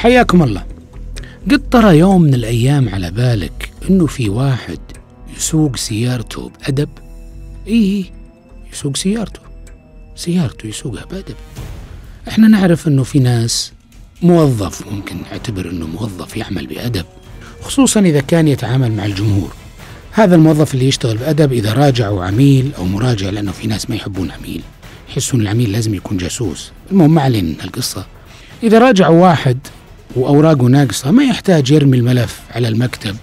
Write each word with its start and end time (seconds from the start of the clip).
حياكم 0.00 0.42
الله. 0.42 0.64
قد 1.50 1.68
طرى 1.70 1.98
يوم 1.98 2.22
من 2.22 2.34
الأيام 2.34 2.88
على 2.88 3.10
بالك 3.10 3.70
أنه 3.90 4.06
في 4.06 4.28
واحد 4.28 4.78
يسوق 5.36 5.76
سيارته 5.76 6.50
بأدب؟ 6.50 6.88
إيه 7.66 8.04
يسوق 8.72 8.96
سيارته. 8.96 9.40
سيارته 10.16 10.66
يسوقها 10.66 11.04
بأدب. 11.04 11.34
إحنا 12.28 12.48
نعرف 12.48 12.88
أنه 12.88 13.02
في 13.02 13.18
ناس 13.18 13.72
موظف 14.22 14.92
ممكن 14.92 15.16
نعتبر 15.30 15.70
أنه 15.70 15.86
موظف 15.86 16.36
يعمل 16.36 16.66
بأدب 16.66 17.04
خصوصا 17.62 18.00
إذا 18.00 18.20
كان 18.20 18.48
يتعامل 18.48 18.92
مع 18.92 19.04
الجمهور. 19.04 19.52
هذا 20.12 20.34
الموظف 20.34 20.74
اللي 20.74 20.88
يشتغل 20.88 21.16
بأدب 21.16 21.52
إذا 21.52 21.72
راجعوا 21.72 22.24
عميل 22.24 22.70
أو 22.78 22.84
مراجع 22.84 23.30
لأنه 23.30 23.52
في 23.52 23.66
ناس 23.66 23.90
ما 23.90 23.96
يحبون 23.96 24.30
عميل 24.30 24.62
يحسون 25.10 25.40
العميل 25.40 25.72
لازم 25.72 25.94
يكون 25.94 26.16
جاسوس. 26.16 26.72
المهم 26.90 27.14
ما 27.14 27.22
علينا 27.22 27.64
القصة. 27.64 28.06
إذا 28.62 28.78
راجعوا 28.78 29.22
واحد 29.22 29.58
وأوراقه 30.16 30.66
ناقصة. 30.66 31.10
ما 31.10 31.24
يحتاج 31.24 31.70
يرمي 31.70 31.96
الملف 31.96 32.40
على 32.50 32.68
المكتب. 32.68 33.16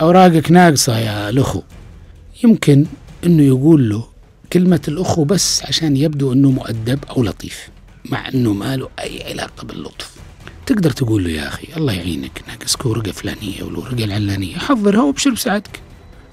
أوراقك 0.00 0.50
ناقصة 0.50 0.98
يا 0.98 1.28
الأخو 1.28 1.62
يمكن 2.44 2.86
أنه 3.26 3.42
يقول 3.42 3.88
له 3.90 4.04
كلمة 4.52 4.80
الأخو 4.88 5.24
بس 5.24 5.62
عشان 5.62 5.96
يبدو 5.96 6.32
أنه 6.32 6.50
مؤدب 6.50 6.98
أو 7.10 7.22
لطيف 7.22 7.68
مع 8.04 8.28
أنه 8.28 8.52
ما 8.52 8.76
له 8.76 8.88
أي 9.00 9.24
علاقة 9.30 9.64
باللطف. 9.64 10.12
تقدر 10.66 10.90
تقول 10.90 11.24
له 11.24 11.30
يا 11.30 11.48
أخي 11.48 11.68
الله 11.76 11.92
يعينك 11.92 12.42
ناقصك 12.48 12.86
ورقة 12.86 13.12
فلانية 13.12 13.62
والورقة 13.62 14.04
العلانية 14.04 14.58
حضرها 14.58 15.02
وابشر 15.02 15.30
بسعادتك 15.30 15.80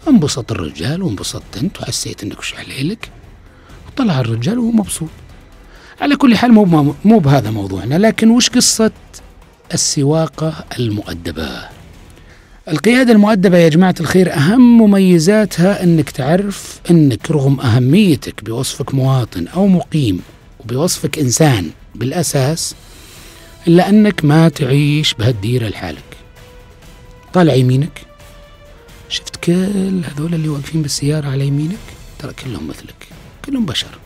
انبسط 0.08 0.52
الرجال 0.52 1.04
وانبسطت 1.04 1.58
أنت 1.58 1.80
وحسيت 1.82 2.24
أنك 2.24 2.40
وش 2.40 2.56
عليلك 2.56 3.12
وطلع 3.88 4.20
الرجال 4.20 4.60
وهو 4.60 4.72
مبسوط. 4.72 5.10
على 6.02 6.16
كل 6.16 6.38
حال 6.38 6.52
مو 6.52 6.96
مو 7.06 7.20
بهذا 7.20 7.52
موضوعنا 7.52 7.96
لكن 7.96 8.30
وش 8.30 8.50
قصة 8.50 8.92
السواقة 9.74 10.66
المؤدبة؟ 10.80 11.50
القيادة 12.68 13.12
المؤدبة 13.12 13.58
يا 13.58 13.70
جماعة 13.70 13.96
الخير 14.00 14.34
أهم 14.34 14.78
مميزاتها 14.78 15.84
أنك 15.84 16.10
تعرف 16.10 16.80
أنك 16.92 17.32
رغم 17.32 17.60
أهميتك 17.60 18.44
بوصفك 18.44 18.94
مواطن 18.94 19.48
أو 19.48 19.68
مقيم 19.68 20.22
وبوصفك 20.60 21.20
إنسان 21.20 21.70
بالأساس 21.96 22.76
إلا 23.68 23.90
أنك 23.90 24.26
ما 24.26 24.50
تعيش 24.50 25.14
بهالديرة 25.14 25.68
لحالك. 25.68 26.18
طالع 27.34 27.54
يمينك. 27.54 28.02
شفت 29.10 29.36
كل 29.36 30.02
هذول 30.06 30.34
اللي 30.34 30.50
واقفين 30.50 30.82
بالسيارة 30.82 31.28
على 31.28 31.48
يمينك؟ 31.48 31.78
ترى 32.20 32.34
كلهم 32.34 32.68
مثلك 32.68 33.08
كلهم 33.46 33.66
بشر. 33.66 33.98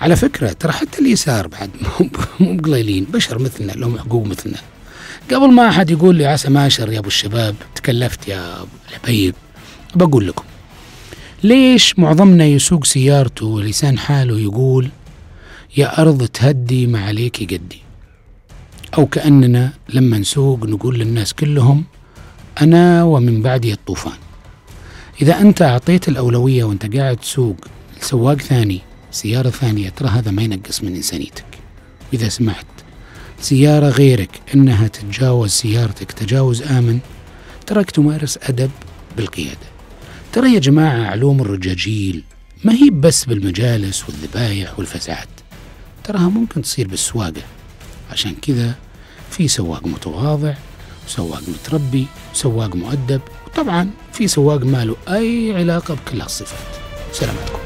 على 0.00 0.16
فكرة 0.16 0.52
ترى 0.52 0.72
حتى 0.72 0.98
اليسار 0.98 1.46
بعد 1.46 1.70
مو 2.40 2.58
قليلين 2.64 3.04
بشر 3.04 3.38
مثلنا 3.38 3.72
لهم 3.72 3.98
حقوق 3.98 4.26
مثلنا. 4.26 4.58
قبل 5.32 5.52
ما 5.52 5.68
أحد 5.68 5.90
يقول 5.90 6.16
لي 6.16 6.26
عسى 6.26 6.50
ماشر 6.50 6.92
يا 6.92 6.98
أبو 6.98 7.08
الشباب 7.08 7.54
تكلفت 7.74 8.28
يا 8.28 8.66
الحبيب 8.88 9.34
بقول 9.94 10.26
لكم 10.26 10.44
ليش 11.42 11.98
معظمنا 11.98 12.44
يسوق 12.44 12.84
سيارته 12.84 13.46
ولسان 13.46 13.98
حاله 13.98 14.40
يقول 14.40 14.88
يا 15.76 16.00
أرض 16.02 16.26
تهدي 16.26 16.86
ما 16.86 17.04
عليك 17.04 17.54
قدي 17.54 17.82
أو 18.98 19.06
كأننا 19.06 19.72
لما 19.88 20.18
نسوق 20.18 20.64
نقول 20.64 20.98
للناس 20.98 21.34
كلهم 21.34 21.84
أنا 22.60 23.04
ومن 23.04 23.42
بعدي 23.42 23.72
الطوفان. 23.72 24.18
إذا 25.22 25.40
أنت 25.40 25.62
أعطيت 25.62 26.08
الأولوية 26.08 26.64
وأنت 26.64 26.96
قاعد 26.96 27.16
تسوق 27.16 27.56
لسواق 28.00 28.36
ثاني 28.40 28.80
سيارة 29.16 29.50
ثانية 29.50 29.88
ترى 29.88 30.08
هذا 30.08 30.30
ما 30.30 30.42
ينقص 30.42 30.82
من 30.82 30.94
إنسانيتك. 30.96 31.44
وإذا 32.12 32.28
سمحت 32.28 32.66
سيارة 33.40 33.88
غيرك 33.88 34.40
أنها 34.54 34.88
تتجاوز 34.88 35.50
سيارتك 35.50 36.12
تجاوز 36.12 36.62
آمن 36.62 36.98
تراك 37.66 37.90
تمارس 37.90 38.38
أدب 38.42 38.70
بالقيادة. 39.16 39.66
ترى 40.32 40.54
يا 40.54 40.58
جماعة 40.58 41.06
علوم 41.06 41.40
الرجاجيل 41.40 42.22
ما 42.64 42.72
هي 42.72 42.90
بس 42.90 43.24
بالمجالس 43.24 44.04
والذبايح 44.04 44.78
والفزعات 44.78 45.28
تراها 46.04 46.28
ممكن 46.28 46.62
تصير 46.62 46.88
بالسواقة. 46.88 47.42
عشان 48.10 48.34
كذا 48.42 48.74
في 49.30 49.48
سواق 49.48 49.86
متواضع 49.86 50.54
وسواق 51.06 51.42
متربي 51.48 52.06
وسواق 52.34 52.76
مؤدب 52.76 53.20
وطبعا 53.46 53.90
في 54.12 54.28
سواق 54.28 54.64
ما 54.64 54.84
له 54.84 54.96
أي 55.08 55.54
علاقة 55.56 55.94
بكل 55.94 56.20
هالصفات 56.20 56.76
سلام 57.12 57.36
عليكم 57.36 57.65